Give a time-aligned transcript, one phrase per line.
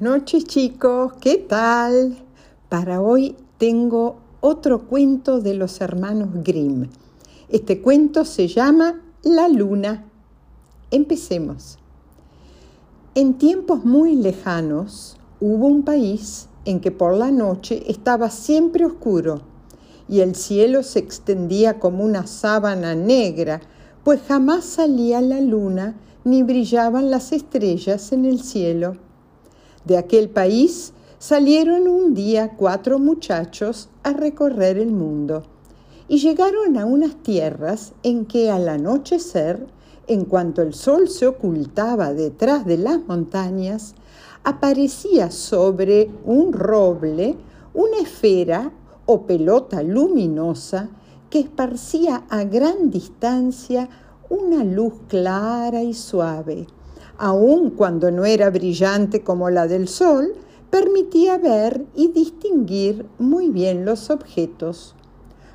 [0.00, 2.16] Buenas noches chicos, ¿qué tal?
[2.70, 6.86] Para hoy tengo otro cuento de los hermanos Grimm.
[7.50, 10.06] Este cuento se llama La Luna.
[10.90, 11.78] Empecemos.
[13.14, 19.42] En tiempos muy lejanos hubo un país en que por la noche estaba siempre oscuro
[20.08, 23.60] y el cielo se extendía como una sábana negra,
[24.02, 29.09] pues jamás salía la luna ni brillaban las estrellas en el cielo.
[29.84, 35.42] De aquel país salieron un día cuatro muchachos a recorrer el mundo
[36.08, 39.66] y llegaron a unas tierras en que al anochecer,
[40.06, 43.94] en cuanto el sol se ocultaba detrás de las montañas,
[44.44, 47.36] aparecía sobre un roble
[47.74, 48.72] una esfera
[49.06, 50.88] o pelota luminosa
[51.30, 53.88] que esparcía a gran distancia
[54.28, 56.66] una luz clara y suave.
[57.22, 60.32] Aun cuando no era brillante como la del sol,
[60.70, 64.94] permitía ver y distinguir muy bien los objetos.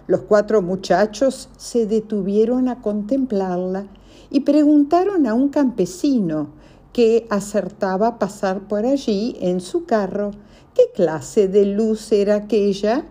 [0.06, 3.88] Los cuatro muchachos se detuvieron a contemplarla
[4.30, 6.50] y preguntaron a un campesino
[6.94, 10.30] que acertaba pasar por allí en su carro
[10.76, 13.08] qué clase de luz era aquella.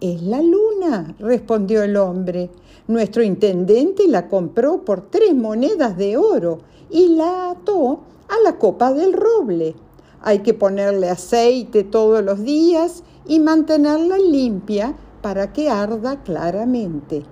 [0.00, 2.48] Es la luna, respondió el hombre.
[2.90, 6.58] Nuestro intendente la compró por tres monedas de oro
[6.90, 9.76] y la ató a la copa del roble.
[10.22, 17.22] Hay que ponerle aceite todos los días y mantenerla limpia para que arda claramente.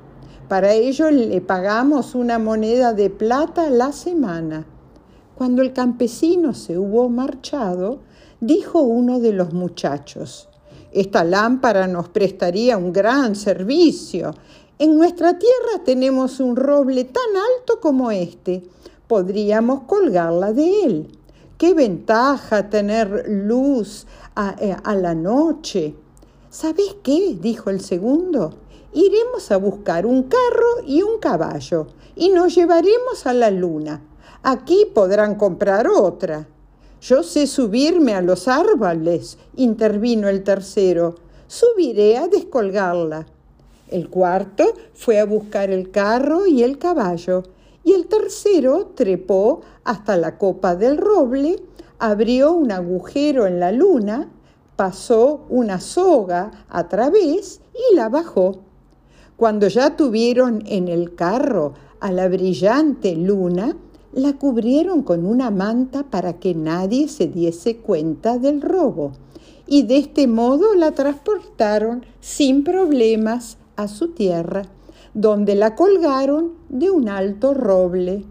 [0.47, 4.65] Para ello le pagamos una moneda de plata a la semana.
[5.35, 7.99] Cuando el campesino se hubo marchado,
[8.41, 10.49] dijo uno de los muchachos,
[10.93, 14.37] esta lámpara nos prestaría un gran servicio.
[14.81, 18.63] En nuestra tierra tenemos un roble tan alto como este.
[19.09, 21.19] Podríamos colgarla de él.
[21.57, 24.07] Qué ventaja tener luz
[24.37, 25.97] a, eh, la noche.
[26.49, 27.37] ¿Sabes qué?
[27.41, 28.55] dijo el segundo.
[28.93, 34.01] Iremos a buscar un carro y un caballo y nos llevaremos a la luna.
[34.45, 36.47] Aquí podrán comprar otra.
[37.01, 41.17] Yo sé subirme a los árboles, intervino el tercero.
[41.49, 43.27] Subiré a descolgarla.
[43.91, 47.43] El cuarto fue a buscar el carro y el caballo,
[47.85, 51.63] y el tercero trepó hasta la copa del roble,
[51.99, 54.31] abrió un agujero en la luna,
[54.77, 58.61] pasó una soga a través y la bajó.
[59.37, 63.77] Cuando ya tuvieron en el carro a la brillante luna,
[64.13, 69.13] la cubrieron con una manta para que nadie se diese cuenta del robo
[69.69, 74.63] y de este modo la transportaron sin problemas a su tierra,
[75.15, 78.25] donde la colgaron de un alto roble.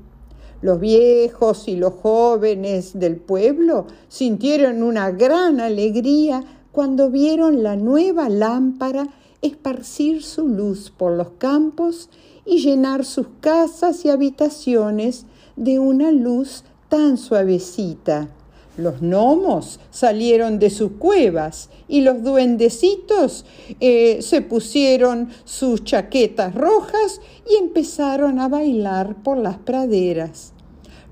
[0.61, 8.27] Los viejos y los jóvenes del pueblo sintieron una gran alegría cuando vieron la nueva
[8.27, 9.07] lámpara
[9.41, 12.09] esparcir su luz por los campos
[12.45, 15.25] y llenar sus casas y habitaciones
[15.55, 18.29] de una luz tan suavecita.
[18.77, 23.43] Los gnomos salieron de sus cuevas y los duendecitos
[23.79, 30.53] eh, se pusieron sus chaquetas rojas y empezaron a bailar por las praderas.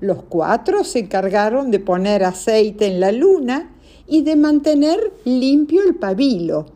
[0.00, 3.74] Los cuatro se encargaron de poner aceite en la luna
[4.06, 6.66] y de mantener limpio el pabilo.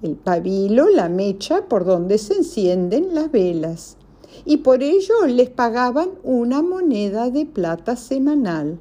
[0.00, 3.98] El pabilo, la mecha por donde se encienden las velas
[4.44, 8.78] y por ello les pagaban una moneda de plata semanal.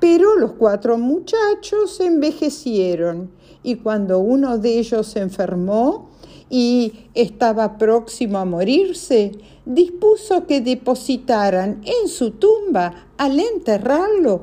[0.00, 3.30] Pero los cuatro muchachos envejecieron
[3.62, 6.10] y cuando uno de ellos se enfermó
[6.48, 9.32] y estaba próximo a morirse,
[9.64, 14.42] dispuso que depositaran en su tumba, al enterrarlo,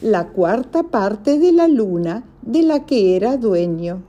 [0.00, 4.02] la cuarta parte de la luna de la que era dueño.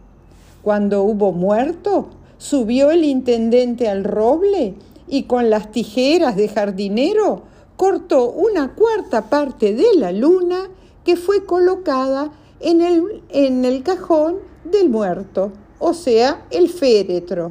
[0.61, 2.07] Cuando hubo muerto,
[2.37, 4.73] subió el intendente al roble
[5.07, 7.43] y con las tijeras de jardinero
[7.77, 10.69] cortó una cuarta parte de la luna
[11.05, 17.49] que fue colocada en el, en el cajón del muerto, o sea, el féretro.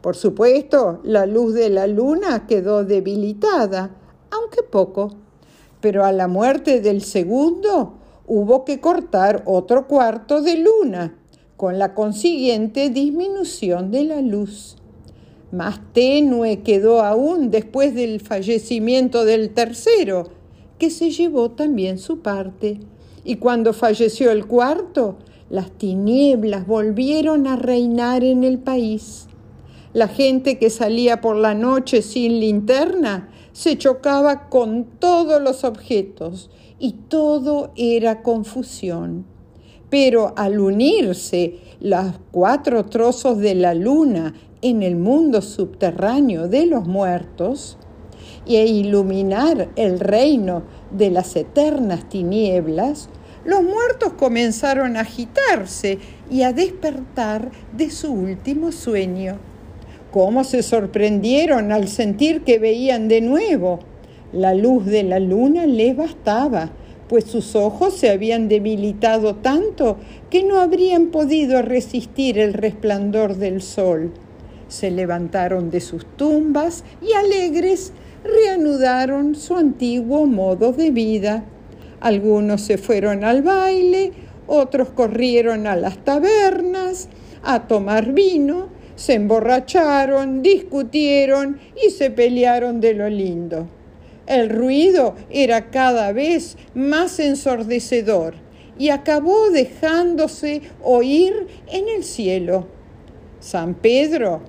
[0.00, 3.90] Por supuesto, la luz de la luna quedó debilitada,
[4.30, 5.10] aunque poco,
[5.80, 7.94] pero a la muerte del segundo
[8.26, 11.18] hubo que cortar otro cuarto de luna,
[11.56, 14.76] con la consiguiente disminución de la luz.
[15.52, 20.28] Más tenue quedó aún después del fallecimiento del tercero,
[20.84, 22.78] que se llevó también su parte.
[23.24, 25.16] Y cuando falleció el cuarto,
[25.48, 29.26] las tinieblas volvieron a reinar en el país.
[29.94, 36.50] La gente que salía por la noche sin linterna se chocaba con todos los objetos
[36.78, 39.24] y todo era confusión.
[39.88, 46.86] pero al unirse los cuatro trozos de la luna en el mundo subterráneo de los
[46.86, 47.78] muertos
[48.46, 53.08] e iluminar el reino de las eternas tinieblas,
[53.44, 55.98] los muertos comenzaron a agitarse
[56.30, 59.38] y a despertar de su último sueño.
[60.10, 63.80] ¿Cómo se sorprendieron al sentir que veían de nuevo?
[64.32, 66.70] La luz de la luna les bastaba,
[67.08, 69.98] pues sus ojos se habían debilitado tanto
[70.30, 74.12] que no habrían podido resistir el resplandor del sol.
[74.68, 77.92] Se levantaron de sus tumbas y alegres
[78.24, 81.44] reanudaron su antiguo modo de vida.
[82.00, 84.12] Algunos se fueron al baile,
[84.46, 87.08] otros corrieron a las tabernas
[87.42, 93.68] a tomar vino, se emborracharon, discutieron y se pelearon de lo lindo.
[94.26, 98.34] El ruido era cada vez más ensordecedor
[98.78, 102.66] y acabó dejándose oír en el cielo.
[103.40, 104.40] San Pedro,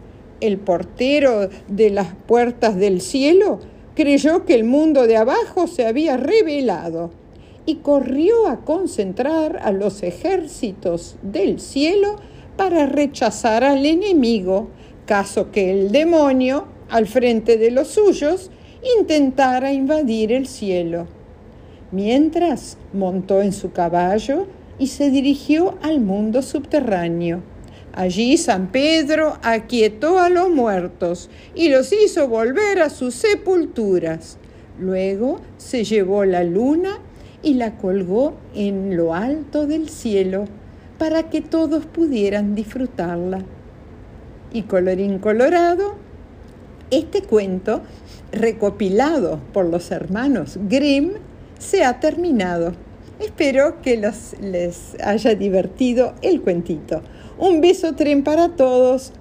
[0.47, 3.59] el portero de las puertas del cielo,
[3.95, 7.11] creyó que el mundo de abajo se había revelado
[7.65, 12.17] y corrió a concentrar a los ejércitos del cielo
[12.57, 14.67] para rechazar al enemigo,
[15.05, 18.51] caso que el demonio, al frente de los suyos,
[18.99, 21.07] intentara invadir el cielo.
[21.91, 24.47] Mientras montó en su caballo
[24.77, 27.41] y se dirigió al mundo subterráneo.
[27.95, 34.37] Allí San Pedro aquietó a los muertos y los hizo volver a sus sepulturas.
[34.77, 36.99] Luego se llevó la luna
[37.41, 40.43] y la colgó en lo alto del cielo
[40.97, 43.39] para que todos pudieran disfrutarla.
[44.51, 45.95] Y colorín colorado,
[46.91, 47.81] este cuento,
[48.33, 51.13] recopilado por los hermanos Grimm,
[51.59, 52.73] se ha terminado.
[53.19, 57.01] Espero que les haya divertido el cuentito.
[57.37, 59.13] Un beso tren para todos.